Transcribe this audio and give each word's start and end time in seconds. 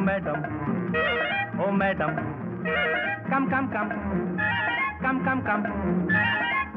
Madam 0.00 0.34
ओ 1.62 1.70
madam 1.70 2.08
कम 3.30 3.46
कम 3.46 3.66
कम 3.66 3.88
कम 5.02 5.24
कम 5.24 5.40
कम 5.40 5.62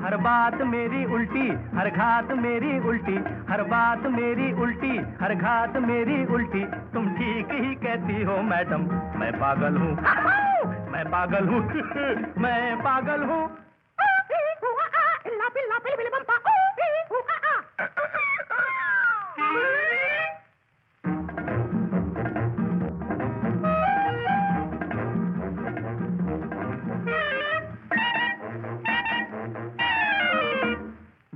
हर 0.03 0.17
बात 0.17 0.61
मेरी 0.61 1.05
उल्टी, 1.05 1.77
हर 1.77 1.89
घात 1.89 2.37
मेरी 2.37 2.89
उल्टी, 2.89 3.23
हर 3.49 3.63
बात 3.63 4.07
मेरी 4.07 4.61
उल्टी, 4.61 5.01
हर 5.21 5.35
घात 5.35 5.77
मेरी 5.77 6.33
उल्टी। 6.33 6.65
तुम 6.93 7.09
ठीक 7.09 7.53
ही 7.53 7.75
कहती 7.75 8.23
हो 8.23 8.41
मैडम 8.41 8.81
मैं 9.19 9.39
पागल 9.39 9.77
हूँ। 9.77 9.95
मैं 10.91 11.05
पागल 11.05 11.47
हूँ। 11.47 11.63
मैं 12.37 12.77
पागल 12.77 13.23
हूँ। 13.23 13.57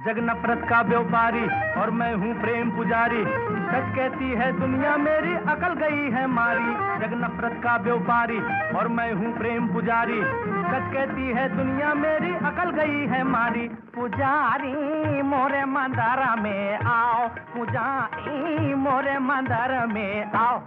जग 0.07 0.19
नफरत 0.19 0.61
का 0.69 0.81
व्यापारी 0.81 1.47
और 1.81 1.89
मैं 1.91 2.13
हूँ 2.15 2.41
प्रेम 2.41 2.69
पुजारी। 2.71 3.23
सच 3.67 3.95
कहती 3.95 4.29
है, 4.31 4.51
दुनिया 4.59 4.97
मेरी 4.97 5.33
अकल 5.35 5.73
गई 5.73 6.11
है 6.11 6.27
मारी। 6.27 6.69
जग 6.99 7.13
नफरत 7.13 7.61
का 7.63 7.75
व्यापारी 7.77 8.39
और 8.77 8.87
मैं 8.87 9.11
हूँ 9.13 9.37
प्रेम 9.37 9.67
पुजारी। 9.67 10.21
सच 10.67 10.93
कहती 10.93 11.27
है, 11.27 11.57
दुनिया 11.57 11.93
मेरी 11.93 12.33
अकल 12.35 12.69
गई 12.69 13.05
है 13.07 13.23
मारी। 13.23 13.67
पुजारी, 13.67 15.21
मोरे 15.21 15.65
मंदारा 15.65 16.35
में 16.35 16.79
आओ। 16.79 17.27
पुजारी, 17.27 18.73
मोरे 18.75 19.19
मंदारा 19.19 19.85
में 19.85 20.31
आओ। 20.31 20.61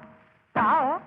आओ 0.58 1.00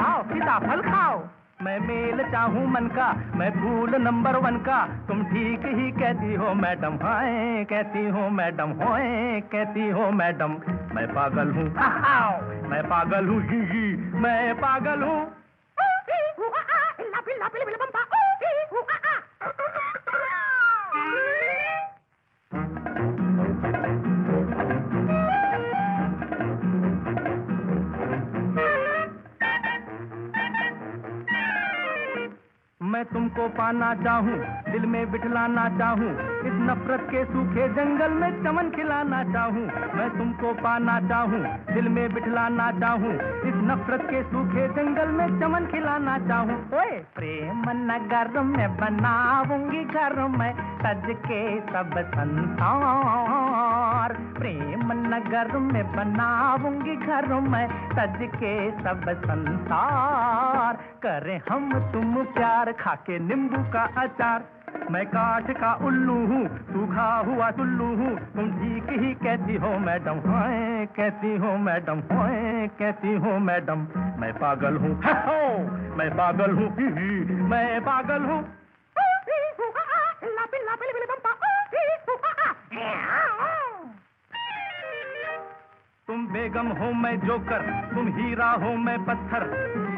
आओ 0.00 0.22
सीताफल 0.22 0.82
खाओ। 0.82 1.22
मैं 1.62 1.78
मेल 1.80 2.22
चाहूँ 2.32 2.66
मन 2.66 2.86
का, 2.86 3.12
मैं 3.36 3.50
फूल 3.50 3.94
नंबर 4.02 4.36
वन 4.36 4.56
का। 4.56 4.86
तुम 5.08 5.22
ठीक 5.24 5.64
ही 5.66 5.90
कहती 5.90 6.34
हो, 6.34 6.52
मैडम, 6.54 6.94
हाय, 6.94 7.64
कहती 7.64 8.04
हो, 8.08 8.28
मैडम 8.28 8.70
होए 8.70 9.40
कहती 9.40 9.88
हो, 9.88 10.10
मैडम। 10.10 10.52
मैं 10.94 11.06
पागल 11.14 11.50
हूँ, 11.50 11.64
मैं 12.70 12.82
पागल 12.82 13.28
हूँ, 13.28 13.40
मैं 14.22 14.54
पागल 14.54 15.02
हूँ। 15.02 15.18
तुमको 33.12 33.46
पाना 33.48 33.88
चाहूँ, 33.94 34.36
दिल 34.64 34.84
में 34.86 35.10
बिठलाना 35.12 35.62
चाहूँ, 35.78 36.10
इस 36.48 36.56
नफरत 36.64 37.06
के 37.10 37.24
सूखे 37.24 37.68
जंगल 37.68 38.12
में 38.14 38.30
चमन 38.44 38.68
खिलाना 38.70 39.22
चाहूँ, 39.32 39.64
मैं 39.94 40.08
तुमको 40.18 40.52
पाना 40.60 40.98
चाहूँ, 41.08 41.40
दिल 41.74 41.88
में 41.88 42.06
बिठलाना 42.14 42.70
चाहूँ, 42.80 43.12
इस 43.48 43.56
नफरत 43.70 44.06
के 44.10 44.22
सूखे 44.24 44.66
जंगल 44.76 45.14
में 45.18 45.26
चमन 45.40 45.66
खिलाना 45.72 46.18
चाहूँ। 46.28 46.58
प्रेम 47.16 47.64
नगर 47.82 48.40
में 48.44 48.76
बनाऊँगी 48.76 49.84
घर 49.84 50.20
में 50.28 50.52
सज 50.82 51.06
के 51.24 51.40
सब 51.72 51.98
संसार 52.14 53.57
प्रेम 54.38 54.92
नगर 55.12 55.56
में 55.60 55.84
बनाऊँगी 55.92 56.94
घर 57.06 57.26
में 57.48 57.66
सज 57.94 58.18
के 58.34 58.52
सब 58.82 59.04
संसार 59.24 60.76
करें 61.06 61.40
हम 61.48 61.72
तुम 61.92 62.14
प्यार 62.36 62.72
खाके 62.80 63.18
नींबू 63.18 63.62
का 63.72 63.84
अचार 64.02 64.46
मैं 64.92 65.04
काठ 65.06 65.50
का 65.60 65.72
उल्लू 65.86 66.14
हूँ 66.26 66.42
सूखा 66.66 67.08
हुआ 67.26 67.48
टुल्लू 67.58 67.86
हूँ 68.00 68.14
तुम 68.34 68.50
ठीक 68.58 68.90
ही 69.00 69.12
कहती 69.24 69.56
हो 69.64 69.72
मैडम 69.86 70.20
हाय 70.26 70.86
कहती 70.98 71.34
हो 71.44 71.56
मैडम 71.64 72.02
हाय 72.12 72.68
कहती 72.78 73.14
हो 73.24 73.38
मैडम 73.48 73.86
मैं 74.20 74.32
पागल 74.38 74.76
हूँ 74.84 74.94
मैं 75.98 76.10
पागल 76.16 76.56
हूँ 76.60 76.70
मैं 77.50 77.80
पागल 77.84 78.30
हूँ 78.30 78.42
तुम 86.08 86.26
बेगम 86.26 86.68
हो 86.68 86.92
मैं 86.92 87.20
जोकर, 87.20 87.62
तुम 87.94 88.06
हीरा 88.08 88.46
हो 88.50 88.76
मैं 88.76 89.04
पत्थर। 89.04 89.42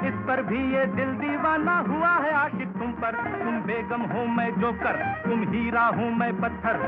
इस 0.04 0.14
पर 0.14 0.42
भी 0.42 0.74
ये 0.74 0.86
दिल 0.86 1.12
दीवाना 1.12 1.76
हुआ 1.78 2.08
है 2.08 2.32
आशिक 2.32 2.68
तुम 2.68 2.92
पर। 2.92 3.12
तुम 3.12 3.60
बेगम 3.60 4.02
हो 4.02 4.24
मैं 4.26 4.60
जोकर, 4.60 4.96
तुम 5.24 5.42
हीरा 5.42 5.82
हो 5.82 6.08
मैं 6.10 6.40
पत्थर। 6.40 6.80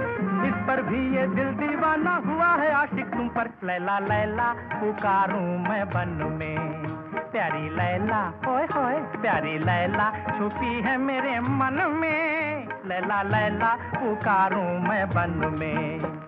इस 0.47 0.55
पर 0.67 0.83
भी 0.83 1.17
ये 1.17 1.27
दिल 1.27 1.53
दीवाना 1.53 2.15
हुआ 2.27 2.47
है 2.47 2.73
आशिक 2.73 3.07
तुम 3.07 3.29
पर। 3.29 3.51
लैला 3.65 3.99
लैला, 3.99 4.53
पुकारूं 4.53 5.59
मैं 5.69 5.87
बन 5.91 6.37
में। 6.39 6.59
प्यारी 7.33 7.69
लैला 7.69 8.33
होए 8.47 8.65
होए 8.65 8.99
प्यारी 8.99 9.59
लैला, 9.59 10.11
छुपी 10.39 10.81
है 10.81 10.97
मेरे 10.97 11.41
मन 11.41 11.97
में। 12.01 12.69
लैला 12.87 13.23
लैला, 13.23 13.75
पुकारूं 13.95 14.79
मैं 14.89 15.09
बन 15.11 15.57
में। 15.59 16.22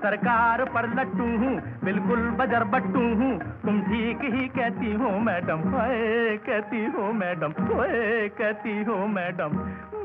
सरकार 0.00 0.64
पर 0.64 0.86
लट्टू 0.94 1.24
हूँ, 1.38 1.54
बिल्कुल 1.84 2.30
बजर 2.38 2.64
बट्टू 2.64 3.02
हूँ। 3.14 3.32
तुम 3.62 3.80
ठीक 3.82 4.24
ही 4.34 4.46
कहती 4.48 4.92
हो, 4.94 5.10
मैडम। 5.20 5.60
ओए, 5.74 6.36
कहती 6.46 6.84
हो, 6.86 7.12
मैडम। 7.12 7.54
ओए, 7.76 8.28
कहती 8.38 8.82
हो, 8.82 9.06
मैडम। 9.08 9.58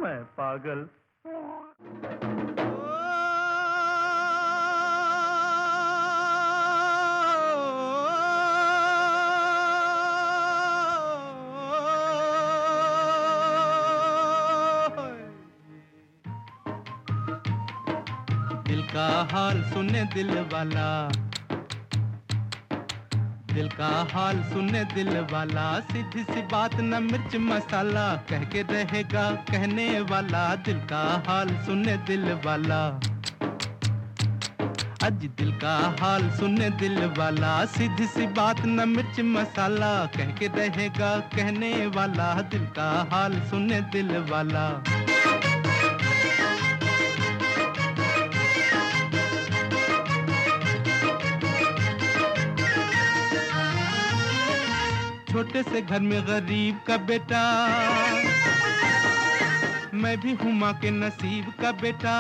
मैं 0.04 0.18
पागल 0.40 0.88
हाल 19.06 19.64
सुने 19.64 20.04
दिल 20.04 20.30
वाला। 20.30 21.12
दिल 23.54 23.70
का 23.70 24.08
हाल 24.14 24.44
सुने 24.44 24.84
दिल 24.84 25.20
वाला। 25.20 25.80
सीधी 25.80 26.24
सी 26.24 26.42
बात 26.42 26.76
न 26.76 27.04
मिर्च 27.04 27.36
मसाला। 27.36 28.16
कह 28.16 28.44
के 28.44 28.62
रहेगा 28.62 29.32
कहने 29.32 30.00
वाला। 30.00 30.56
दिल 30.56 30.78
का 30.78 31.24
हाल 31.28 31.48
सुने 31.48 31.98
दिल 31.98 32.34
वाला। 32.46 33.00
अज 35.04 35.14
दिल 35.14 35.52
का 35.52 35.96
हाल 36.02 36.30
सुने 36.30 36.70
दिल 36.70 37.06
वाला। 37.18 37.66
सीधी 37.66 38.08
सी 38.08 38.28
बात 38.28 38.62
न 38.66 38.90
मिर्च 38.90 39.20
मसाला। 39.20 40.06
कह 40.06 40.26
के 40.26 40.48
रहेगा 40.48 41.20
कहने 41.20 41.86
वाला। 41.86 42.42
दिल 42.42 42.66
का 42.66 43.10
हाल 43.12 43.42
सुने 43.42 43.82
दिल 43.82 44.18
वाला। 44.18 44.84
छोटे 55.36 55.64
से 55.64 55.82
घर 55.82 56.00
में 56.00 56.28
गरीब 56.28 56.80
का 56.88 56.98
बेटा। 56.98 57.40
मैं 59.94 60.20
भी 60.22 60.34
हूँ 60.34 60.54
माँ 60.54 60.74
के 60.74 60.92
नसीब 60.92 61.54
का 61.62 61.72
बेटा। 61.72 62.14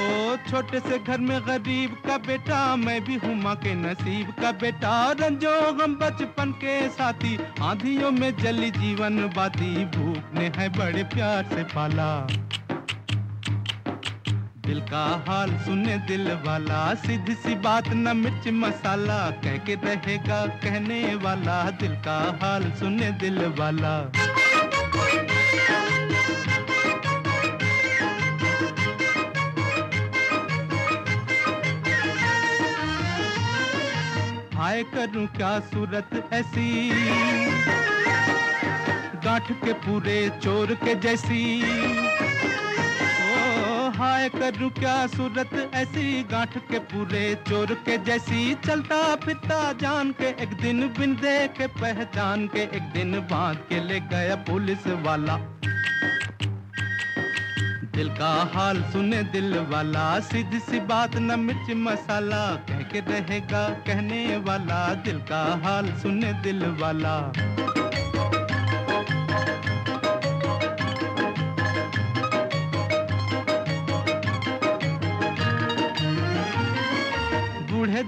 ओ, 0.00 0.36
छोटे 0.50 0.80
से 0.80 0.98
घर 0.98 1.18
में 1.18 1.40
गरीब 1.40 1.96
का 2.06 2.18
बेटा, 2.18 2.76
मैं 2.76 3.04
भी 3.04 3.14
हूँ 3.14 3.34
माँ 3.34 3.56
के 3.56 3.74
नसीब 3.74 4.34
का 4.42 4.52
बेटा। 4.52 5.12
रंजो, 5.12 5.82
हम 5.82 5.96
बचपन 5.96 6.52
के 6.52 6.88
साथी, 6.88 7.38
आंधियों 7.60 8.10
में 8.10 8.36
जली 8.36 8.70
जीवन 8.70 9.18
बाती। 9.36 9.84
भूख 9.84 10.34
ने 10.34 10.52
है 10.56 10.68
बड़े 10.68 11.02
प्यार 11.04 11.44
से 11.44 11.62
पाला। 11.64 12.26
दिल 14.70 14.80
का 14.80 15.24
हाल 15.28 15.50
सुने 15.50 15.96
दिल 15.98 16.28
वाला, 16.46 16.94
सीधी 16.94 17.34
सी 17.34 17.54
बात 17.54 17.88
न 17.88 18.16
मिर्च 18.16 18.48
मसाला, 18.48 19.30
कह 19.30 19.56
के 19.56 19.74
रहेगा 19.74 20.46
कहने 20.46 21.14
वाला, 21.14 21.70
दिल 21.70 21.94
का 21.96 22.38
हाल 22.42 22.70
सुने 22.70 23.10
दिल 23.10 23.38
वाला। 23.58 23.94
हाय 34.54 34.82
करूँ 34.82 35.26
क्या 35.26 35.58
सूरत 35.60 36.30
ऐसी? 36.32 36.90
गांठ 39.24 39.52
के 39.52 39.72
पूरे 39.72 40.30
चोर 40.42 40.74
के 40.74 40.94
जैसी। 40.94 41.62
हाय 44.20 44.28
करूँ 44.28 44.70
क्या 44.70 45.06
सूरत? 45.06 45.70
ऐसी 45.74 46.22
गांठ 46.22 46.58
के 46.58 46.78
पूरे 46.78 47.34
चोर 47.48 47.66
के 47.66 47.98
जैसी 47.98 48.54
चलता 48.54 49.16
फिरता 49.16 49.72
जान 49.72 50.10
के, 50.12 50.28
एक 50.42 50.48
दिन 50.62 50.88
बिन 50.88 51.14
देखे 51.14 51.66
पहचान 51.66 52.46
के, 52.46 52.60
एक 52.60 52.82
दिन 52.82 53.20
बाँध 53.20 53.58
के 53.58 53.84
ले 53.84 54.00
गया 54.00 54.36
पुलिस 54.36 54.86
वाला। 54.86 55.36
दिल 57.96 58.08
का 58.08 58.50
हाल 58.54 58.82
सुने 58.82 59.22
दिल 59.22 59.58
वाला, 59.58 60.20
सीधी 60.20 60.58
सी 60.58 60.80
बात 60.80 61.16
न 61.16 61.40
मिर्च 61.40 61.76
मसाला, 61.76 62.54
कह 62.54 62.82
के 62.82 63.00
रहेगा 63.00 63.68
कहने 63.68 64.36
वाला। 64.36 64.94
दिल 64.94 65.18
का 65.18 65.60
हाल 65.64 65.92
सुने 65.92 66.32
दिल 66.32 66.66
वाला। 66.66 67.32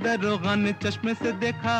दरोगा 0.03 0.55
ने 0.55 0.73
चश्मे 0.73 1.15
से 1.15 1.33
देखा। 1.33 1.77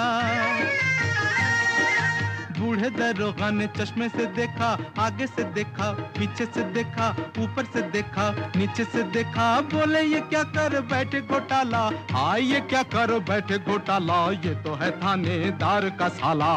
बूढ़े 2.59 2.91
दरोगा 2.91 3.51
ने 3.51 3.67
चश्मे 3.67 4.09
से 4.09 4.27
देखा, 4.27 4.67
आगे 4.99 5.27
से 5.27 5.45
देखा, 5.45 5.91
पीछे 6.19 6.45
से 6.47 6.63
देखा, 6.73 7.09
ऊपर 7.39 7.65
से 7.65 7.83
देखा, 7.83 8.31
नीचे 8.57 8.85
से 8.85 9.03
देखा। 9.03 9.61
बोले, 9.61 10.03
ये 10.03 10.21
क्या 10.21 10.43
कर 10.43 10.81
बैठे 10.81 11.21
घोटाला? 11.21 11.91
हाँ 12.13 12.39
ये 12.39 12.61
क्या 12.61 12.83
कर 12.83 13.19
बैठे 13.19 13.59
घोटाला? 13.59 14.31
ये 14.31 14.55
तो 14.55 14.75
है 14.75 14.91
थानेदार 14.91 15.91
का 15.91 16.09
साला। 16.09 16.53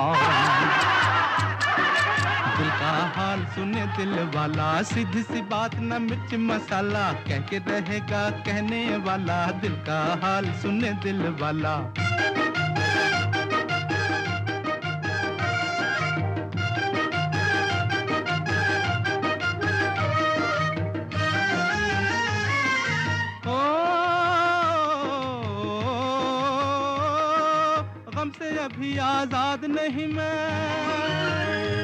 दिल 2.58 2.70
का 2.70 2.92
हाल 3.16 3.46
सुने 3.46 3.86
दिल 3.98 4.14
वाला, 4.36 4.82
सीधी 4.82 5.22
सी 5.24 5.42
बात 5.42 5.76
न 5.76 6.02
मिर्च 6.02 6.34
मसाला, 6.42 7.12
कह 7.28 7.40
के 7.42 7.58
रहेगा 7.58 8.30
कहने 8.46 8.82
वाला, 8.98 9.46
दिल 9.62 9.76
का 9.88 10.00
हाल 10.24 10.52
सुने 10.62 10.92
दिल 11.04 11.22
वाला। 11.42 11.76
अभी 28.66 28.98
आज़ाद 28.98 29.66
नहीं 29.66 30.08
मैं। 30.08 31.75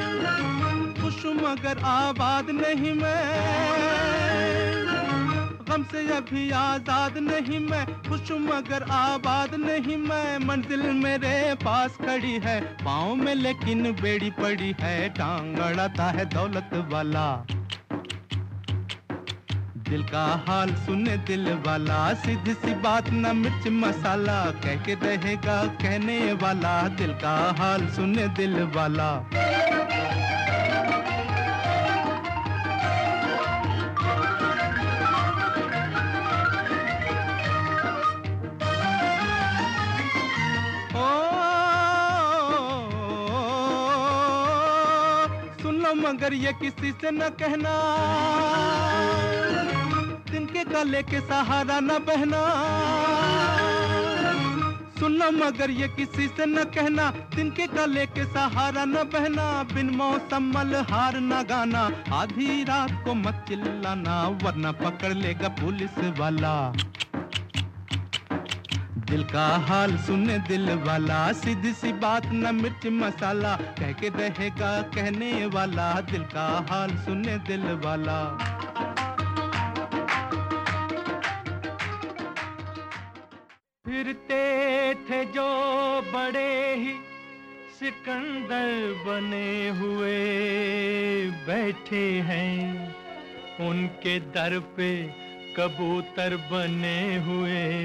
खुश 1.22 1.34
मगर 1.36 1.80
आबाद 1.86 2.50
नहीं 2.52 2.92
मैं। 2.94 3.16
गम 5.70 5.84
से 5.92 6.02
अभी 6.14 6.50
आज़ाद 6.52 7.18
नहीं 7.18 7.60
मैं। 7.60 7.86
खुश 8.08 8.32
मगर 8.42 8.84
आबाद 8.92 9.54
नहीं 9.56 9.98
मैं। 10.00 10.38
मंजिल 10.40 10.82
मेरे 10.96 11.34
पास 11.56 11.98
खड़ी 12.02 12.34
है, 12.46 12.60
पाँव 12.82 13.16
में 13.16 13.34
लेकिन 13.36 13.92
बेड़ी 14.02 14.30
पड़ी 14.40 14.74
है। 14.82 15.10
टांग 15.10 15.58
अड़ाता 15.60 16.10
है 16.10 16.26
दौलत 16.26 16.70
वाला। 16.92 17.28
दिल 19.90 20.04
का 20.04 20.26
हाल 20.48 20.74
सुने 20.76 21.18
दिल 21.28 21.48
वाला। 21.68 22.02
सीधी 22.16 22.54
सी 22.56 22.74
बात 22.82 23.10
न 23.12 23.36
मिर्च 23.36 23.68
मसाला। 23.78 24.44
कह 24.64 24.84
के 24.84 24.94
रहेगा 25.06 25.64
कहने 25.82 26.20
वाला। 26.42 26.76
दिल 26.98 27.14
का 27.14 27.36
हाल 27.60 27.88
सुने 27.90 28.28
दिल 28.38 28.62
वाला। 28.76 29.10
मगर 46.22 46.34
ये 46.34 46.52
किसी 46.54 46.92
से 46.92 47.12
न 47.12 47.30
कहना 47.34 47.72
तिनके 50.32 50.64
का 50.64 50.84
लेके 50.84 51.20
सहारा 51.20 51.80
न 51.80 51.98
बहना 51.98 52.42
सुन 55.00 55.18
लो 55.18 55.32
मगर 55.32 55.72
ये 55.72 55.88
किसी 55.88 56.28
से 56.28 56.46
न 56.46 56.64
कहना 56.64 57.10
तिनके 57.36 57.68
का 57.68 57.86
लेके 57.86 58.26
सहारा 58.26 58.86
न 58.86 58.94
बहना, 58.94 59.64
बिन 59.74 59.90
मौसम 59.90 60.58
हार 60.92 61.20
न 61.20 61.42
गाना, 61.50 61.90
आधी 62.14 62.64
रात 62.64 63.02
को 63.06 63.14
मत 63.14 63.46
चिल्लाना, 63.48 64.28
वरना 64.44 64.72
पकड़ 64.72 65.14
लेगा 65.14 65.48
पुलिस 65.48 65.98
वाला। 66.20 66.54
दिल 69.12 69.24
का 69.24 69.48
हाल 69.48 69.98
सुन 69.98 70.28
दिल 70.28 70.70
वाला, 70.70 71.32
सीधी 71.32 71.74
सी 71.74 71.94
बात 71.94 72.26
न 72.26 72.56
मिर्च 72.56 72.88
मसाला, 72.88 73.56
कह 73.56 73.92
के 73.92 74.10
रहेगा 74.10 74.82
कहने 74.82 75.46
वाला, 75.46 76.02
दिल 76.02 76.22
का 76.22 76.68
हाल 76.70 76.90
सुने 76.90 77.38
दिल 77.38 77.62
वाला। 77.62 78.38
फिरते 83.86 84.94
थे 84.94 85.26
जो 85.26 85.48
बड़े 86.02 86.76
ही, 86.76 86.94
सिकंदर 87.80 88.94
बने 89.08 89.70
हुए 89.70 90.18
बैठे 91.48 92.20
हैं। 92.20 92.96
उनके 93.70 94.20
दर 94.20 94.60
पे 94.60 95.22
कबूतर 95.58 96.36
बने 96.38 97.18
हुए। 97.18 97.82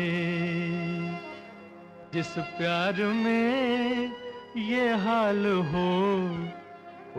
जिस 2.16 2.38
प्यार 2.38 2.94
में 2.94 4.12
ये 4.56 4.92
हाल 4.94 5.46
हो, 5.46 5.88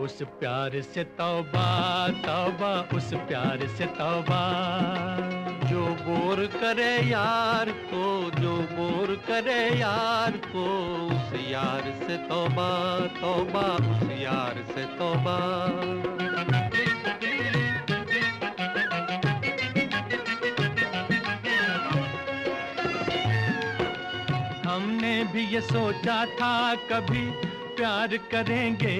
उस 0.02 0.22
प्यार 0.22 0.80
से 0.80 1.04
तौबा 1.04 1.68
तौबा, 2.08 2.96
उस 2.96 3.14
प्यार 3.28 3.66
से 3.68 3.86
तौबा। 3.86 4.40
जो 5.64 5.86
बोर 6.02 6.44
करे 6.46 6.90
यार 7.10 7.70
को, 7.70 8.30
जो 8.40 8.56
बोर 8.72 9.14
करे 9.28 9.60
यार 9.80 10.30
को, 10.30 10.66
उस 11.06 11.40
यार 11.50 11.92
से 12.02 12.16
तौबा 12.16 12.70
तौबा, 13.20 13.66
उस 13.92 14.10
यार 14.20 14.64
से 14.74 14.84
तौबा। 14.98 15.38
भी 25.32 25.46
ये 25.46 25.60
सोचा 25.60 26.24
था, 26.26 26.74
कभी 26.74 27.30
प्यार 27.76 28.16
करेंगे। 28.16 28.94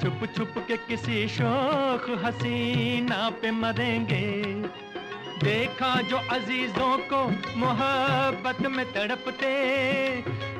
छुप 0.00 0.28
छुप 0.36 0.54
के 0.68 0.76
किसी 0.76 1.28
शोक 1.28 2.22
हसीना 2.24 3.30
पे 3.30 3.50
मरेंगे। 3.50 4.24
देखा 5.42 6.02
जो 6.02 6.16
अजीजों 6.16 6.98
को 7.12 7.24
मोहब्बत 7.56 8.66
में 8.66 8.92
तड़पते, 8.92 9.54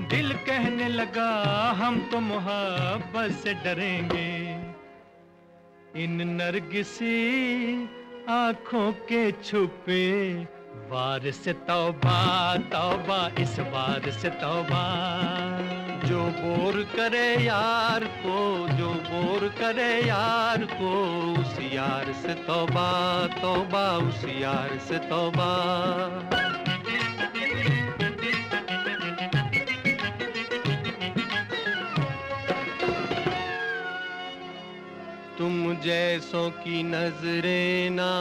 दिल 0.09 0.33
कहने 0.33 0.89
लगा, 0.89 1.31
हम 1.77 2.01
तो 2.13 2.21
मोहब्बत 2.21 3.33
से 3.33 3.55
डरेंगे। 3.55 4.31
इन 6.05 6.29
नरगिसी 6.31 7.89
आँखों 8.29 8.93
के 8.93 9.33
छुपे 9.33 10.05
वार 10.75 11.31
से 11.31 11.53
तौबा 11.53 12.57
तौबा, 12.57 13.31
इस 13.39 13.59
बार 13.61 14.11
से 14.11 14.29
तौबा। 14.29 14.85
जो 16.05 16.25
बोर 16.25 16.83
करे 16.97 17.45
यार 17.45 18.05
को, 18.05 18.69
जो 18.69 18.89
बोर 18.89 19.49
करे 19.49 20.07
यार 20.07 20.65
को, 20.65 20.93
उस 21.41 21.59
यार 21.73 22.13
से 22.13 22.35
तौबा 22.35 22.91
तौबा, 23.27 23.97
उस 24.09 24.25
यार 24.25 24.79
से 24.79 24.99
तौबा। 24.99 25.53
तुम 35.39 35.77
जैसों 35.77 36.51
की 36.51 36.83
नज़रें 36.83 37.91
ना 37.91 38.13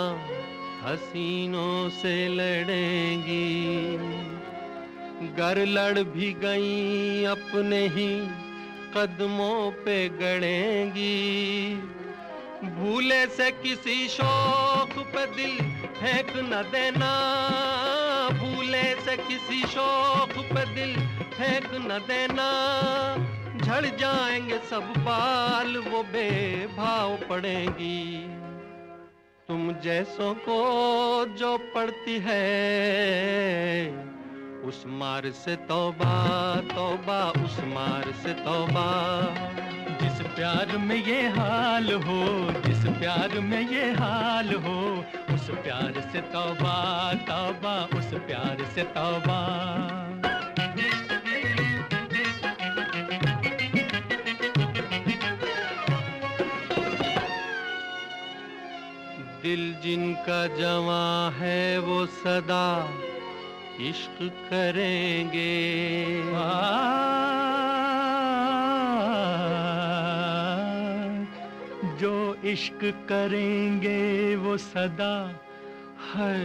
हसीनों 0.86 1.90
से 1.90 2.28
लड़ेंगी। 2.28 3.98
गर 5.28 5.66
लड़ 5.66 6.00
भी 6.00 6.34
गई 6.34 7.24
अपने 7.24 7.88
ही 7.88 8.28
कदमों 8.98 9.72
पे 9.72 10.10
गड़ेंगी। 10.10 11.76
भूले 12.64 13.28
से 13.28 13.52
किसी 13.52 14.08
शौक 14.08 14.90
पे 14.98 15.26
दिल 15.26 15.58
फेंक 15.86 16.28
न 16.36 16.70
देना। 16.72 17.12
भूले 18.30 18.84
से 18.84 19.18
किसी 19.18 19.68
शौक 19.68 20.30
पे 20.30 20.76
दिल 20.76 21.08
फेंक 21.08 21.70
न 21.74 22.02
देना। 22.08 22.50
झड़ 23.58 23.86
जाएँगे 23.86 24.58
सब 24.70 24.94
बाल, 24.98 25.78
वो 25.78 26.04
बेभाव 26.04 27.18
पड़ेंगी। 27.30 28.30
तुम 29.48 29.72
जैसों 29.74 30.34
को 30.34 30.56
जो 31.36 31.58
पड़ती 31.76 32.18
है, 32.24 33.90
उस 34.62 34.84
मार 34.88 35.30
से 35.32 35.56
तौबा 35.56 36.14
तौबा, 36.76 37.18
उस 37.46 37.60
मार 37.60 38.12
से 38.24 38.34
तौबा। 38.34 38.86
जिस 40.02 40.22
प्यार 40.28 40.78
में 40.78 40.96
ये 40.96 41.22
हाल 41.28 41.92
हो, 41.94 42.24
जिस 42.62 42.86
प्यार 43.00 43.40
में 43.40 43.70
ये 43.70 43.92
हाल 43.92 44.54
हो, 44.54 44.80
उस 45.36 45.50
प्यार 45.50 46.10
से 46.14 46.22
तौबा 46.22 46.78
तौबा, 47.14 47.76
उस 48.00 48.14
प्यार 48.14 48.66
से 48.76 48.84
तौबा। 48.84 49.40
दिल 59.44 59.64
जिनका 59.84 60.42
जवा 60.48 61.06
है 61.38 61.80
वो 61.80 61.96
सदा 62.18 62.68
इश्क 63.80 64.20
करेंगे। 64.50 65.56
जो 72.00 72.14
इश्क 72.46 72.86
करेंगे 73.10 74.04
वो 74.36 74.54
सदा 74.58 75.16
हर 76.14 76.40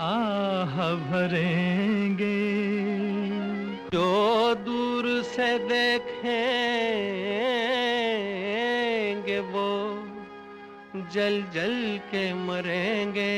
आह 0.00 0.74
भरेंगे। 1.06 2.40
जो 3.94 4.10
दूर 4.66 5.04
से 5.22 5.48
देखेंगे 5.68 6.18
वो 9.54 9.68
जल 11.12 11.42
जल 11.54 11.74
के 12.04 12.22
मरेंगे। 12.34 13.34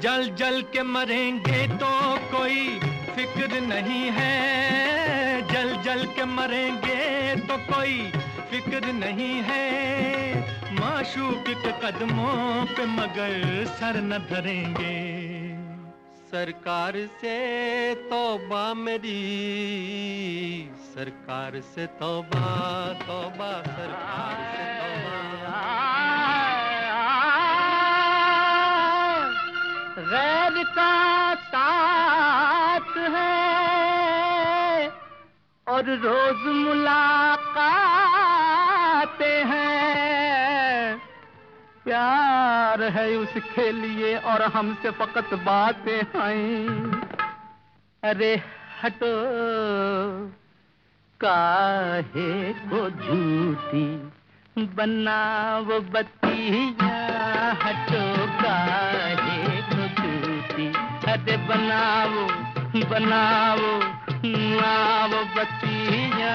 जल 0.00 0.28
जल 0.30 0.60
के 0.72 0.82
मरेंगे 0.82 1.66
तो 1.74 1.90
कोई 2.30 2.68
फ़िक्र 3.16 3.60
नहीं 3.60 4.04
है। 4.10 5.42
जल 5.52 5.74
जल 5.82 6.04
के 6.16 6.24
मरेंगे 6.24 7.34
तो 7.48 7.56
कोई 7.66 8.00
फ़िक्र 8.50 8.92
नहीं 8.92 9.34
है। 9.42 9.68
माशूक 10.74 11.44
के 11.56 11.72
कदमों 11.82 12.64
पे 12.66 12.86
मगर 12.86 13.64
सर 13.70 14.00
न 14.00 14.18
धरेंगे। 14.30 14.98
सरकार 16.30 16.96
से 17.20 17.94
तौबा 18.10 18.62
मेरी, 18.74 19.20
सरकार 20.90 21.60
से 21.70 21.86
तौबा 22.00 22.50
तौबा 23.06 23.52
सरकार 23.62 24.36
से 24.52 24.64
तौबा। 24.78 25.99
गैर 30.00 30.62
का 30.64 31.34
साथ 31.34 32.96
है 33.14 34.88
और 35.66 35.84
रोज 36.04 36.40
मुलाकात 36.56 37.58
हैं। 39.22 40.98
प्यार 41.84 42.78
है 42.82 43.16
उसके 43.16 43.70
लिए 43.72 44.10
और 44.16 44.42
हमसे 44.42 44.90
फकत 44.90 45.34
बातें 45.34 46.02
हैं। 46.16 46.50
अरे 48.02 48.32
हटो, 48.82 49.14
काहे 51.20 52.52
को 52.52 52.80
झूठी 52.90 54.10
बनाओ 54.74 55.80
बत्तियाँ 55.80 57.54
हटो, 57.54 58.04
काहे 58.42 59.19
दे 61.24 61.36
बनाओ 61.48 62.26
बनाओ 62.90 63.70
नाव 64.24 65.12
बतिया 65.36 66.34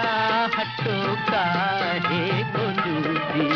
हटो 0.56 0.98
काहे 1.30 2.44
गोलूदी 2.56 3.50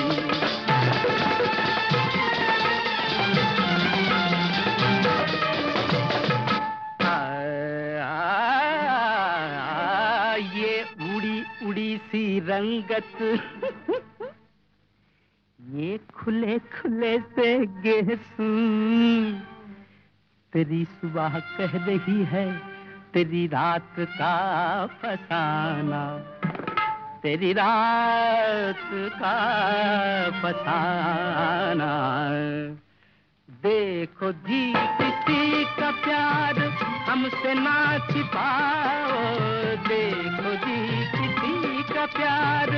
रंगत। 12.49 13.17
ये 15.59 15.97
खुले 16.15 16.57
खुले 16.73 17.17
से 17.35 17.49
गेसू 17.83 18.47
तेरी 20.53 20.85
सुबह 20.85 21.39
कह 21.39 21.85
रही 21.85 22.23
है, 22.23 22.61
तेरी 23.13 23.47
रात 23.47 23.95
का 23.99 24.35
फसाना। 24.87 26.17
तेरी 27.23 27.53
रात 27.53 28.89
का 28.93 29.35
फसाना। 30.31 31.93
देखो 33.49 34.31
जी 34.31 34.73
किसी 34.77 35.65
का 35.65 35.91
प्यार, 35.91 36.59
हमसे 37.09 37.53
ना 37.53 37.97
छिपाओ। 37.97 39.23
देखो 39.87 40.55
जी 40.65 40.88
का 41.99 42.05
प्यार 42.05 42.69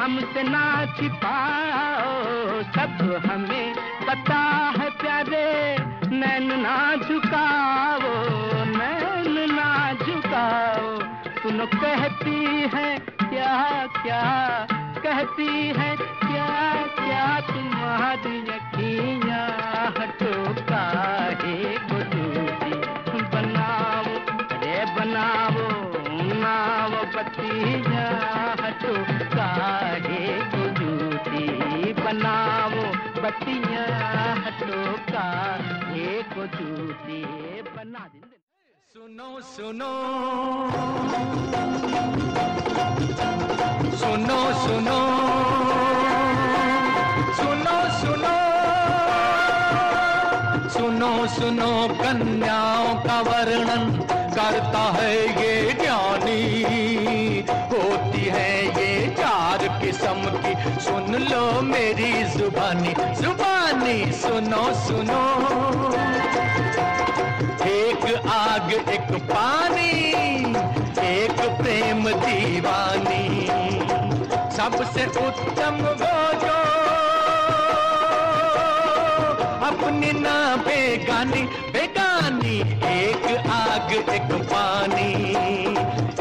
हमसे 0.00 0.42
ना 0.42 0.64
छिपाओ। 0.96 2.10
सब 2.74 3.00
हमें 3.26 3.74
पता 4.06 4.38
है 4.76 4.88
प्यारे, 4.90 5.48
नैन 6.10 6.46
ना 6.60 6.76
झुकाओ, 6.96 8.12
नैन 8.70 9.34
ना 9.50 9.70
झुकाओ। 9.94 10.86
सुनो, 11.42 11.66
कहती 11.74 12.36
है, 12.74 12.86
क्या 13.22 13.56
क्या, 13.96 14.22
कहती 15.02 15.50
है, 15.78 15.90
क्या 15.96 16.48
क्या 17.00 17.26
तुम्हारी 17.50 18.38
अखियाँ 18.58 19.46
हटो 19.98 20.32
को 21.88 23.18
बनाओ, 23.34 24.14
अरे 24.54 24.78
बनाओ, 24.94 25.68
नाव 26.38 26.96
बत्तियाँ। 27.16 28.57
सुनो 38.94 39.40
सुनो। 39.40 39.92
सुनो 43.96 44.38
सुनो। 44.62 44.98
सुनो 47.38 47.76
सुनो। 48.00 48.36
सुनो 50.68 51.26
सुनो 51.26 51.70
कन्याओं 51.88 52.94
का 52.94 53.20
वर्णन 53.20 53.84
करता 54.08 54.84
है 54.98 55.14
ये 55.42 55.57
सुन 60.88 61.14
लो 61.22 61.40
मेरी 61.62 62.12
जुबानी 62.24 62.92
जुबानी 63.14 64.12
सुनो 64.12 64.62
सुनो। 64.84 65.24
एक 67.68 68.04
आग, 68.26 68.72
एक 68.88 69.10
पानी, 69.30 69.90
एक 71.06 71.40
प्रेम 71.60 72.02
दीवानी। 72.08 73.26
सबसे 74.56 75.04
उत्तम 75.26 75.76
वो 75.84 75.94
जो 76.44 76.56
अपनी 79.68 80.12
ना 80.20 80.38
बेगानी 80.56 81.42
बेगानी। 81.72 82.56
एक 82.94 83.26
आग, 83.50 83.92
एक 83.92 84.32
पानी, 84.52 85.12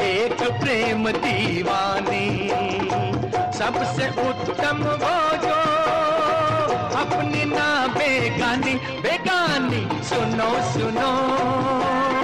एक 0.07 0.43
प्रेम 0.62 1.09
दीवानी। 1.12 2.76
सबसे 3.67 4.05
उत्तम 4.24 4.77
वो 5.03 5.15
जो 5.43 5.55
अपनी 7.00 7.43
ना 7.51 7.67
बेगानी 7.97 8.75
बेगानी 9.03 9.81
सुनो 10.09 10.50
सुनो। 10.71 12.16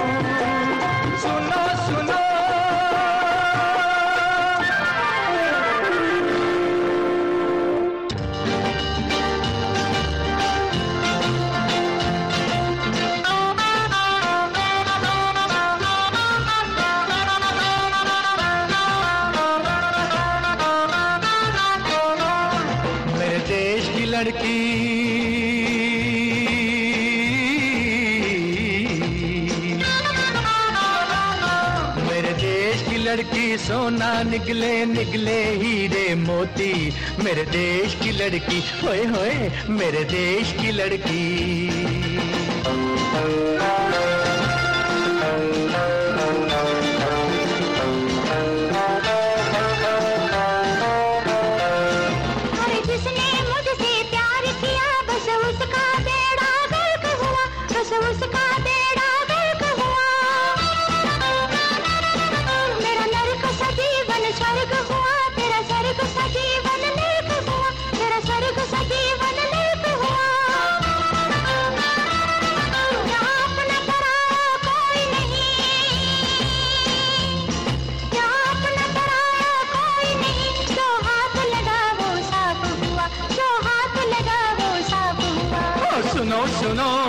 निकले 34.64 34.86
निकले 34.86 35.44
हीरे 35.46 36.16
मोती। 36.16 36.74
मेरे 37.24 37.44
देश 37.44 37.96
की 37.96 38.12
लड़की 38.12 38.64
होए 38.84 39.06
होए 39.06 39.52
मेरे 39.70 40.04
देश 40.04 40.52
की 40.52 40.72
लड़की। 40.72 41.93
emotional. 86.46 87.03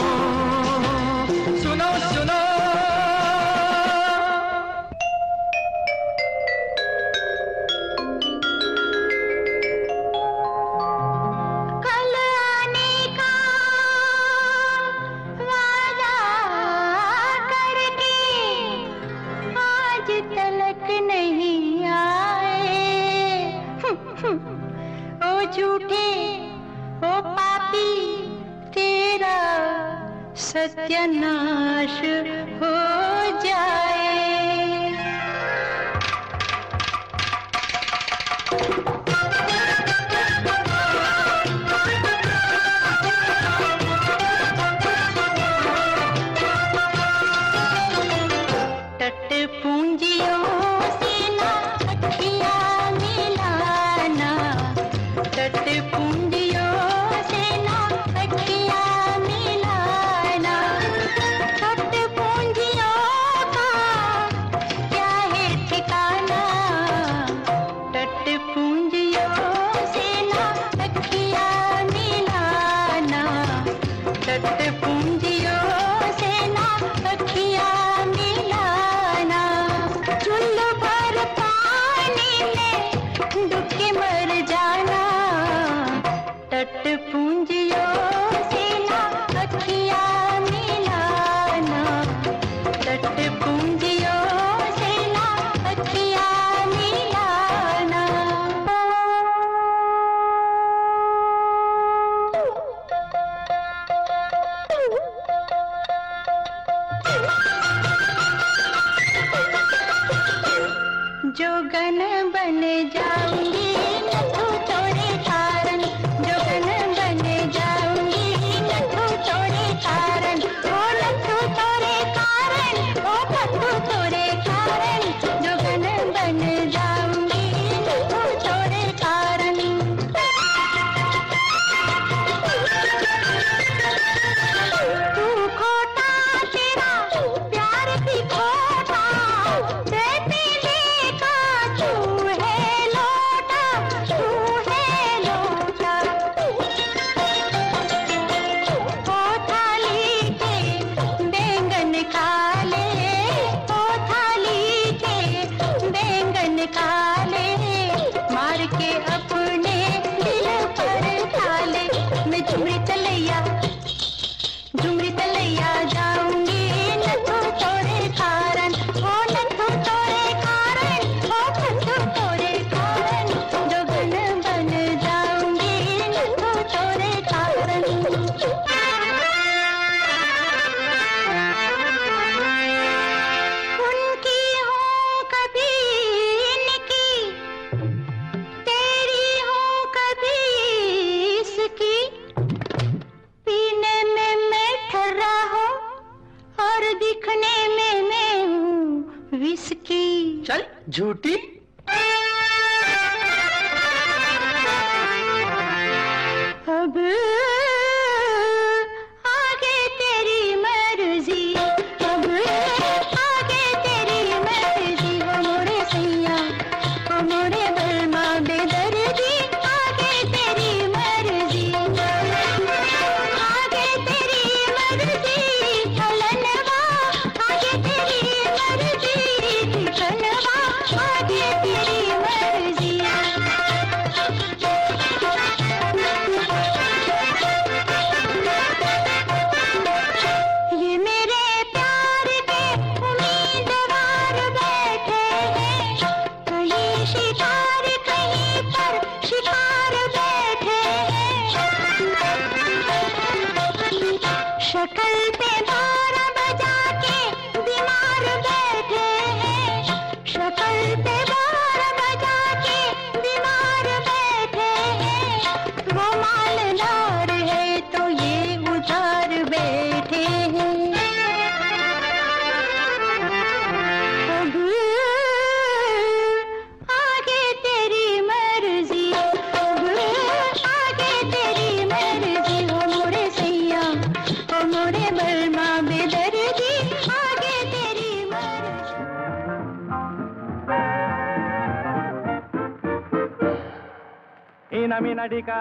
Minamina 294.95 295.29
Dika, 295.29 295.59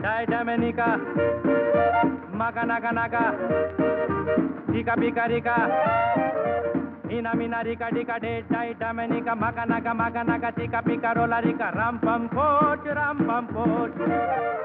Dai 0.00 0.24
Dominica, 0.24 0.96
Maganaga 2.32 2.92
Naga, 2.94 3.36
Dika 4.72 4.96
Bika 4.96 5.28
Dika, 5.28 5.56
Inamina 7.10 7.62
Dika 7.62 7.90
Dika 7.92 8.18
De, 8.18 8.42
Dai 8.50 8.72
Dominica, 8.80 9.34
Maganaga 9.36 9.92
Maganaga, 9.92 10.50
Dika 10.56 10.82
Pika 10.82 11.14
Rola 11.14 11.42
Dika, 11.42 11.74
Ram 11.74 11.98
Pam 12.00 12.28
Coach, 12.30 12.86
Ram 12.86 13.18
Pam 13.26 13.48
Coach. 13.48 14.63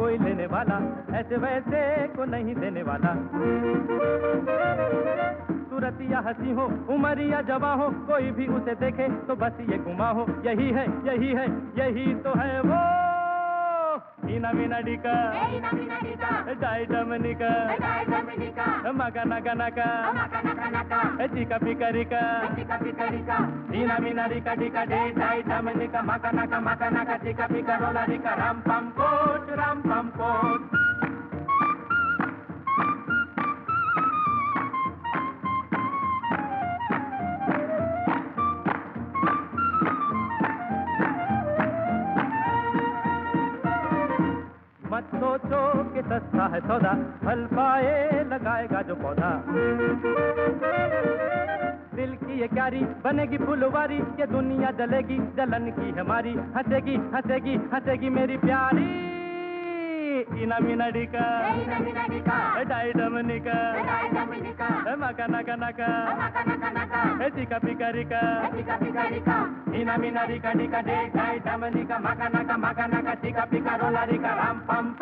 कोई 0.00 0.16
लेने 0.18 0.46
वाला, 0.46 0.76
ऐसे 1.18 1.36
वैसे 1.36 1.80
को 2.16 2.24
नहीं 2.24 2.54
देने 2.54 2.82
वाला। 2.82 3.10
सूरत 5.70 5.98
या 6.10 6.20
हँसी 6.20 6.50
हो, 6.50 6.64
उम्र 6.94 7.22
या 7.22 7.40
जवा 7.42 7.72
हो, 7.74 7.90
कोई 8.08 8.30
भी 8.30 8.46
उसे 8.46 8.74
देखे 8.74 9.08
तो 9.26 9.36
बस 9.36 9.60
ये 9.70 9.78
घुमा 9.78 10.08
हो, 10.10 10.26
यही 10.46 10.70
है 10.70 10.86
यही 11.06 11.34
है, 11.34 11.46
यही 11.78 12.14
तो 12.14 12.38
है 12.38 12.60
वो। 12.60 12.89
हीना 14.30 14.50
मीना 14.54 14.78
डिका 14.86 15.14
डाई 16.62 16.84
डमनिका 16.90 17.50
मगा 19.00 19.24
नगा 19.32 19.54
नका 19.60 19.88
चिका 21.34 21.58
पिका 21.64 21.88
रिका 21.96 22.20
हीना 23.74 23.98
मीना 24.04 24.26
रिका 24.34 24.54
डिका 24.62 24.84
डे 24.92 25.00
डाई 25.20 25.42
डमनिका 25.50 26.02
मगा 26.12 26.30
नका 26.40 26.60
मगा 26.68 26.88
नका 26.98 27.16
चिका 27.24 27.46
पिका 27.54 27.76
रोला 27.84 28.04
कि 46.40 46.46
है 46.48 46.60
सौदा 46.60 46.92
फल 47.20 47.40
पाए 47.46 48.24
लगाएगा 48.28 48.80
जो 48.82 48.94
पौधा। 48.94 49.30
दिल 51.96 52.14
की 52.16 52.38
ये 52.40 52.46
क्यारी 52.48 52.80
बनेगी 53.04 53.38
फुलवारी 53.38 53.98
ये 54.20 54.26
दुनिया 54.26 54.70
जलेगी 54.78 55.18
जलन 55.36 55.70
की 55.70 55.88
हमारी 56.00 56.32
हंसेगी 56.56 56.96
हंसेगी 57.14 57.56
हंसेगी 57.74 58.08
मेरी 58.08 58.36
प्यारी। 58.38 58.88
इना 60.42 60.58
डिका 60.90 61.26
डाई 62.64 62.92
डमनिका 62.92 63.58
मका 64.96 65.26
नका 65.26 65.56
नका। 65.56 65.90
चिका 67.28 67.58
पिका 67.58 67.90
रिका 69.72 69.80
इना 69.80 69.96
मीना 69.96 70.22
रिका 70.30 70.52
डिका 70.60 70.80
डे 70.88 70.98
डाई 71.16 71.38
डमनिका 71.46 71.98
मका 72.06 72.28
नका 72.34 72.56
मका 72.66 72.86
नका 72.94 73.14
चिका 73.22 73.44
पिका 73.50 73.76
रोला 73.82 74.04
रिका 74.12 74.32
राम 74.42 74.58
पम 74.70 74.94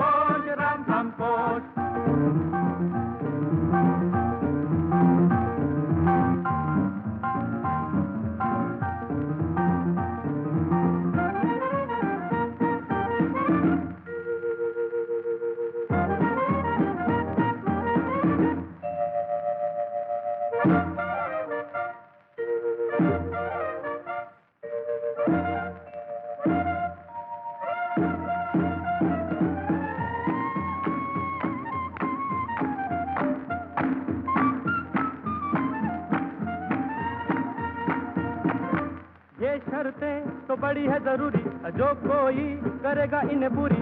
शर्तें 39.79 40.47
तो 40.47 40.55
बड़ी 40.63 40.85
है 40.91 40.99
ज़रूरी 41.05 41.41
जो 41.79 41.89
कोई 42.03 42.45
करेगा 42.83 43.21
इन्हें 43.33 43.51
पूरी 43.55 43.77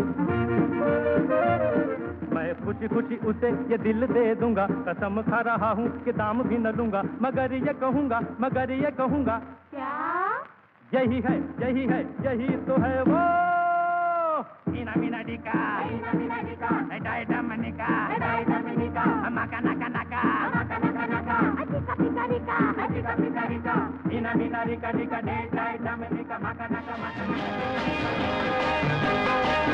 मैं 2.37 2.45
खुशी 2.65 2.89
खुशी 2.89 3.17
उसे 3.31 3.51
ये 3.73 3.79
दिल 3.87 4.07
दे 4.13 4.25
दूँगा 4.41 4.67
कसम 4.89 5.23
खा 5.29 5.41
रहा 5.49 5.71
हूँ 5.79 5.87
कि 6.05 6.13
दाम 6.21 6.43
भी 6.49 6.59
न 6.59 6.73
लूँगा। 6.77 7.03
मगर 7.23 7.53
ये 7.55 7.73
कहूँगा 7.81 8.21
मगर 8.41 8.71
ये 8.73 8.91
कहूँगा 8.99 9.37
क्या? 9.73 9.93
यही 10.95 11.21
है 11.29 11.37
यही 11.65 11.87
है 11.93 12.01
यही 12.27 12.49
तो 12.69 12.81
है 12.85 12.95
वो। 13.09 13.25
ina 14.77 14.95
mina 15.01 15.21
dika 15.25 15.57
डाई 17.07 17.25
डमनिका 17.25 17.91
मका 19.37 20.56
नका 22.57 23.15
नका 23.15 23.77
ina 24.11 24.33
mina 24.35 24.61
rika 24.65 24.91
dika 24.93 25.19
डे 25.27 25.37
डाई 25.55 25.75
डमनिका 25.85 26.37
मका 26.45 26.67
नका 26.73 26.95
मका 27.03 27.25
नका 27.29 27.47
वो 29.57 29.66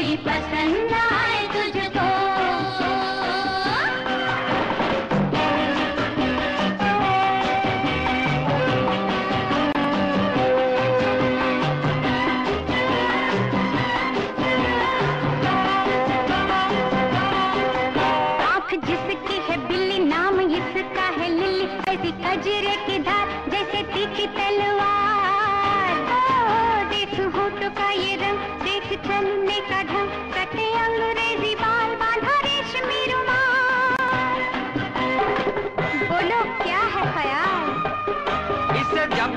कोई 0.00 0.16
पसंद 0.16 0.92
आए। 0.94 1.39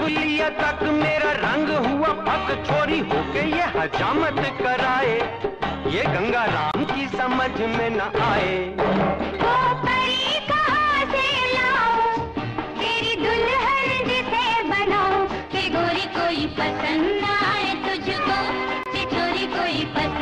इसे 0.08 0.50
तक 0.60 0.84
मेरा 0.94 1.32
रंग 1.40 1.70
हुआ 1.86 2.12
पक 2.28 2.48
छोरी 2.68 3.00
होके 3.12 3.46
ये 3.50 3.66
हजामत 3.78 4.42
कराए। 4.62 5.16
ये 5.96 6.04
गंगा 6.04 6.46
राम 6.46 6.84
की 6.86 7.08
समझ 7.18 7.52
में 7.76 7.90
न 7.90 8.02
आए। 8.24 8.54
वो 9.42 9.56
परी 9.84 10.40
कहाँ 10.50 11.06
कोई 16.16 16.46
पसंद 16.58 17.24
आए 17.26 17.74
तुझको 17.84 18.40
छोरी 19.12 19.46
कोई 19.48 19.86
पसंद 19.96 20.13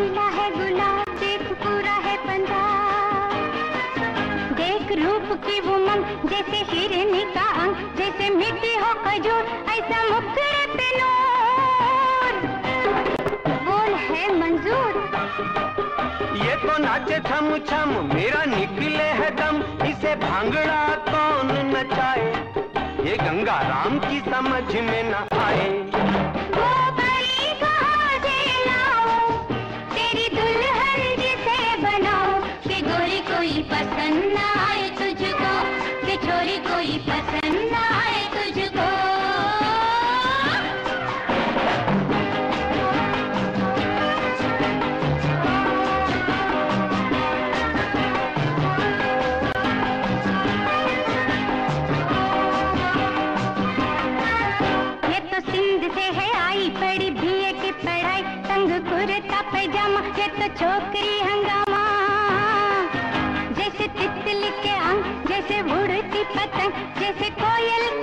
खिला 0.00 0.28
है 0.34 0.44
गुलाब, 0.50 1.08
देख 1.20 1.42
पूरा 1.62 1.94
है 2.04 2.16
पंजा 2.18 2.60
देख 4.60 4.92
रूप 4.98 5.26
की 5.46 5.58
उमंग 5.70 6.28
जैसे 6.30 6.60
हिरनी 6.70 7.24
का 7.34 7.44
अंग, 7.62 7.74
जैसे 7.98 8.28
मिट्टी 8.36 8.72
हो 8.76 8.92
खजूर, 9.04 9.42
ऐसा 9.74 9.98
नूर 10.04 10.24
बोल 13.66 13.92
है 14.06 14.24
मंजूर। 14.38 14.92
ये 16.38 16.56
तो 16.64 16.78
नाचे 16.82 17.18
छम 17.28 17.56
छम 17.68 17.94
मेरा 18.14 18.44
निकले 18.56 19.10
है 19.20 19.30
दम, 19.36 19.62
इसे 19.86 20.14
भांगड़ा 20.26 20.82
कौन 21.10 21.52
नचाए? 21.76 22.28
ये 23.04 23.16
गंगा 23.18 23.60
राम 23.68 23.98
की 24.00 24.20
समझ 24.30 24.74
में 24.76 25.02
न 25.10 25.26
आए। 25.40 26.39
पतंग 66.36 66.72
जैसे 67.00 67.30
कोयल। 67.42 67.99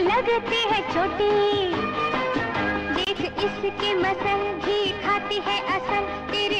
लगती 0.00 0.60
है 0.70 0.80
छोटी। 0.92 1.30
देख 2.94 3.20
इसके 3.44 3.94
मसल 3.94 4.42
भी 4.64 4.78
खाती 5.02 5.38
है 5.46 5.58
असल 5.76 6.04
तेरे 6.30 6.59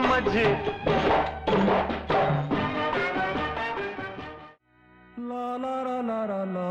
समझ 0.00 0.36
ला 5.28 5.46
ला 5.62 5.74
ला 6.44 6.68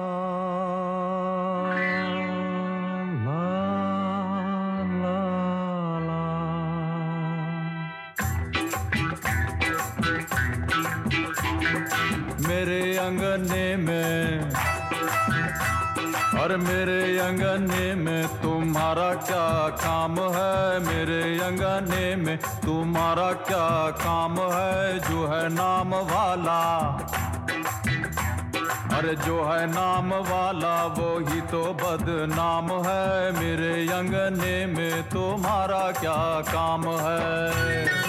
मेरे 12.48 12.82
अंगने 12.98 13.65
में 13.86 14.69
और 16.50 16.58
मेरे 16.58 17.20
अंगने 17.20 17.96
में 17.96 18.28
तुम्हारा 18.28 19.14
क्या 19.14 19.70
काम 19.70 20.16
है? 20.20 20.80
मेरे 20.80 21.40
अंगने 21.40 22.16
में 22.16 22.38
तुम्हारा 22.38 23.32
क्या 23.32 23.92
काम 23.92 24.40
है? 24.40 25.00
जो 25.00 25.28
है 25.28 25.50
नाम 25.50 25.94
वाला। 25.94 26.62
अरे 28.98 29.16
जो 29.16 29.44
है 29.44 29.68
नाम 29.68 30.14
वाला 30.14 30.86
वो 30.86 31.20
ही 31.20 31.42
तो 31.42 31.74
बदनाम 31.74 32.66
है। 32.66 33.32
मेरे 33.32 33.94
अंगने 33.94 34.66
में 34.66 35.04
तुम्हारा 35.04 35.92
क्या 35.92 36.42
काम 36.42 36.84
है? 36.84 38.09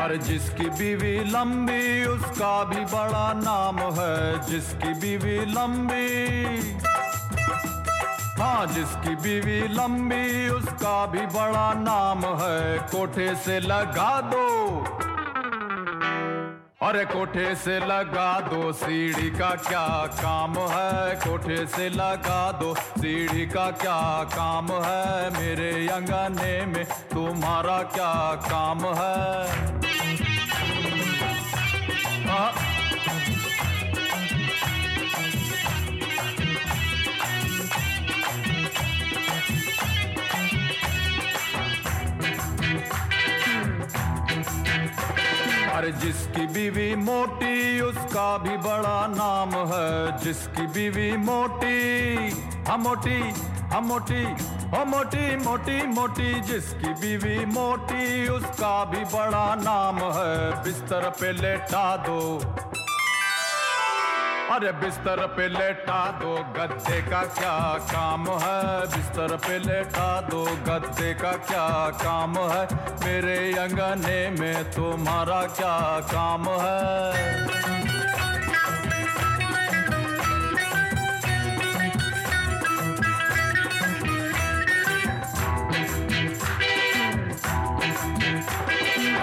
और 0.00 0.16
जिसकी 0.16 0.70
बीवी 0.70 1.18
लंबी, 1.30 2.04
उसका 2.04 2.64
भी 2.64 2.84
बड़ा 2.84 3.32
नाम 3.32 3.78
है। 3.78 4.46
जिसकी 4.46 4.94
बीवी 4.94 5.38
लंबी 5.52 6.10
हाँ 8.40 8.66
जिसकी 8.66 9.14
बीवी 9.16 9.68
लंबी, 9.68 10.48
उसका 10.48 11.06
भी 11.06 11.20
बड़ा 11.20 11.72
नाम 11.74 12.18
है। 12.18 12.78
कोठे 12.78 13.34
से 13.34 13.60
लगा 13.60 14.20
दो। 14.20 14.46
अरे 16.82 17.04
कोठे 17.04 17.54
से 17.54 17.78
लगा 17.78 18.40
दो, 18.40 18.72
सीढ़ी 18.72 19.30
का 19.30 19.50
क्या 19.50 20.06
काम 20.06 20.54
है? 20.58 21.14
कोठे 21.14 21.66
से 21.66 21.88
लगा 21.88 22.52
दो, 22.52 22.74
सीढ़ी 22.74 23.46
का 23.46 23.70
क्या 23.70 24.24
काम 24.24 24.66
है? 24.72 25.30
मेरे 25.40 25.88
अंगने 25.88 26.66
में 26.66 26.84
तुम्हारा 26.84 27.82
क्या 27.82 28.34
काम 28.34 28.78
है? 28.78 29.29
अरे 45.80 45.92
जिसकी 45.92 46.46
बीवी 46.46 46.94
मोटी, 46.94 47.80
उसका 47.80 48.38
भी 48.38 48.56
बड़ा 48.56 49.06
नाम 49.06 49.48
है। 49.48 50.24
जिसकी 50.24 50.66
बीवी 50.66 51.16
मोटी, 51.16 52.28
हम 52.68 52.80
मोटी 52.80 53.34
हम 53.60 53.84
मोटी 53.84 54.32
ओ 54.80 54.84
मोटी 54.84 55.36
मोटी 55.36 55.86
मोटी। 55.86 56.40
जिसकी 56.40 56.88
बीवी 56.88 57.46
मोटी, 57.46 58.28
उसका 58.28 58.84
भी 58.84 59.04
बड़ा 59.04 59.54
नाम 59.54 59.96
है। 59.96 60.62
बिस्तर 60.64 61.10
पे 61.20 61.32
लेटा 61.32 61.96
दो। 61.96 62.40
अरे 64.50 64.70
बिस्तर 64.72 65.20
पे 65.36 65.48
लेटा 65.48 65.98
दो 66.20 66.34
गद्दे 66.56 67.00
का 67.02 67.22
क्या 67.38 67.56
काम 67.92 68.24
है? 68.42 68.86
बिस्तर 68.86 69.36
पे 69.36 69.58
लेटा 69.58 70.20
दो 70.20 70.44
गद्दे 70.68 71.14
का 71.14 71.32
क्या 71.32 71.68
काम 72.02 72.34
है? 72.38 72.64
मेरे 73.04 73.38
अंगने 73.58 74.18
में 74.40 74.70
तुम्हारा 74.70 75.42
क्या 75.42 75.78
काम 76.12 76.48
है? 76.48 77.89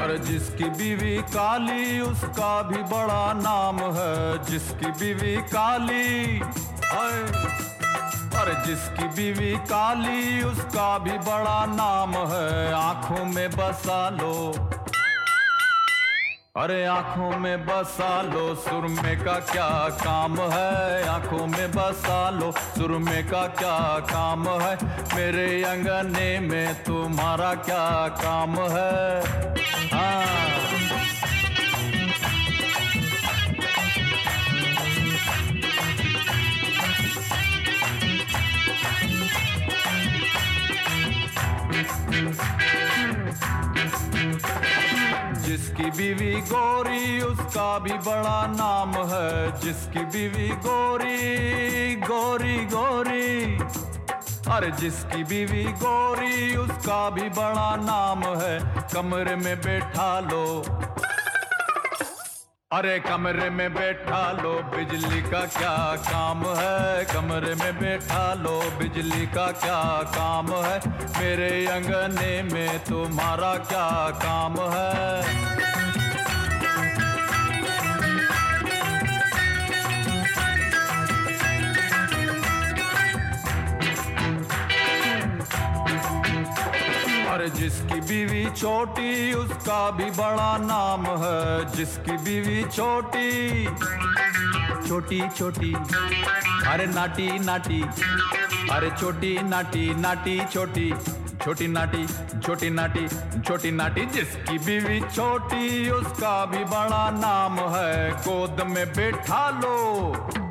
और 0.07 0.17
जिसकी 0.17 0.63
बीवी 0.63 1.17
काली, 1.21 1.99
उसका 1.99 2.61
भी 2.61 2.77
बड़ा 2.77 3.33
नाम 3.33 3.79
है। 3.79 4.45
जिसकी 4.45 4.85
बीवी 4.85 5.37
काली 5.37 6.39
और 8.39 8.63
जिसकी 8.65 9.07
बीवी 9.07 9.57
काली, 9.57 10.41
उसका 10.41 10.97
भी 10.97 11.11
बड़ा 11.11 11.65
नाम 11.65 12.11
है। 12.11 12.73
आँखों 12.73 13.25
में 13.25 13.51
बसा 13.51 14.09
लो। 14.09 14.69
अरे 16.57 16.85
आँखों 16.85 17.39
में 17.39 17.65
बसा 17.65 18.21
लो 18.21 18.55
सुरमे 18.55 19.15
का 19.15 19.33
क्या 19.33 19.89
काम 19.89 20.37
है? 20.39 21.07
आँखों 21.07 21.47
में 21.47 21.71
बसा 21.71 22.29
लो 22.29 22.51
सुरमे 22.51 23.23
का 23.23 23.47
क्या 23.47 23.99
काम 23.99 24.47
है? 24.49 24.77
मेरे 25.15 25.63
अंगने 25.63 26.39
में 26.39 26.83
तुम्हारा 26.83 27.53
क्या 27.53 28.07
काम 28.07 28.55
है? 28.55 29.21
हाँ। 29.93 30.66
जिसकी 45.47 45.83
बीवी 45.83 46.41
गोरी, 46.41 47.21
उसका 47.21 47.79
भी 47.79 47.93
बड़ा 47.93 48.47
नाम 48.47 48.89
है। 48.89 49.59
जिसकी 49.61 49.99
बीवी 49.99 50.47
गोरी 50.47 51.95
गोरी 51.95 52.65
गोरी। 52.65 53.59
अरे 54.51 54.71
जिसकी 54.71 55.23
बीवी 55.23 55.63
गोरी, 55.63 56.57
उसका 56.57 57.09
भी 57.09 57.29
बड़ा 57.29 57.75
नाम 57.75 58.23
है। 58.23 58.59
कमरे 58.93 59.35
में 59.35 59.61
बैठा 59.61 60.19
लो। 60.19 60.63
अरे 62.71 62.99
कमरे 62.99 63.49
में 63.49 63.73
बैठा 63.73 64.31
लो, 64.31 64.53
बिजली 64.53 65.21
का 65.21 65.45
क्या 65.45 65.95
काम 65.95 66.43
है? 66.45 67.05
कमरे 67.05 67.55
में 67.55 67.79
बैठा 67.79 68.33
लो, 68.33 68.59
बिजली 68.79 69.27
का 69.27 69.51
क्या 69.51 70.03
काम 70.03 70.47
है? 70.47 70.81
मेरे 71.19 71.65
अंगने 71.65 72.43
में 72.43 72.79
तुम्हारा 72.79 73.55
क्या 73.55 74.09
काम 74.09 74.55
है? 74.59 75.56
जिसकी 87.49 88.01
बीवी 88.01 88.45
छोटी, 88.45 89.33
उसका 89.33 89.91
भी 89.91 90.05
बड़ा 90.05 90.57
नाम 90.57 91.05
है। 91.05 91.75
जिसकी 91.75 92.11
बीवी 92.11 92.63
छोटी 92.63 93.65
छोटी 94.87 95.29
छोटी। 95.29 95.73
अरे 96.67 96.85
नाटी 96.85 97.39
नाटी। 97.39 97.85
अरे 98.71 98.91
छोटी, 98.99 99.39
नाटी 99.43 99.95
नाटी, 99.95 100.45
छोटी। 100.53 100.93
छोटी, 101.43 101.67
नाटी 101.67 102.07
छोटी 102.39 102.69
नाटी 102.69 103.07
छोटी, 103.41 103.71
नाटी। 103.71 104.05
जिसकी 104.05 104.57
बीवी 104.57 104.99
छोटी, 104.99 105.89
उसका 105.89 106.45
भी 106.45 106.63
बड़ा 106.63 107.11
नाम 107.11 107.59
है। 107.59 108.11
गोद 108.11 108.67
में 108.67 108.93
बैठा 108.93 109.49
लो। 109.49 110.46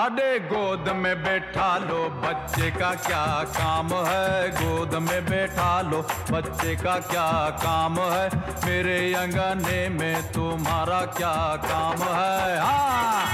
अरे 0.00 0.38
गोद 0.38 0.88
में 0.96 1.22
बैठा 1.22 1.78
लो, 1.78 1.98
बच्चे 2.10 2.70
का 2.70 2.94
क्या 2.94 3.24
काम 3.44 3.86
है? 3.86 4.50
गोद 4.50 4.94
में 4.94 5.24
बैठा 5.24 5.80
लो, 5.80 6.02
बच्चे 6.30 6.76
का 6.76 6.94
क्या 6.98 7.50
काम 7.64 7.98
है? 8.00 8.30
मेरे 8.66 9.14
अंगने 9.14 9.88
में 9.88 10.32
तुम्हारा 10.32 11.00
क्या 11.00 11.34
काम 11.64 12.02
है? 12.02 12.58
हाँ। 12.60 13.26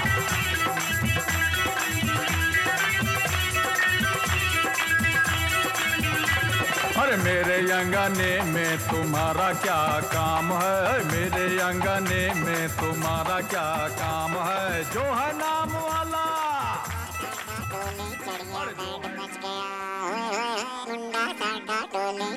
अरे 7.03 7.17
मेरे 7.17 7.73
अंगने 7.73 8.43
में 8.53 8.79
तुम्हारा 8.79 9.53
क्या 9.53 10.01
काम 10.01 10.53
है? 10.53 11.05
मेरे 11.05 11.61
अंगने 11.61 12.35
में 12.35 12.69
तुम्हारा 12.69 13.41
क्या 13.41 13.89
काम 13.89 14.33
है? 14.33 14.85
जो 14.85 15.01
है 15.01 15.33
नाम 15.39 15.71
वाला 15.71 16.36
चढ़िया 17.97 18.65
बैंड 18.79 19.05
बच 19.19 19.35
गया। 19.43 19.63
मुंडा 20.89 21.25
साडा 21.33 21.79
टोली 21.93 22.31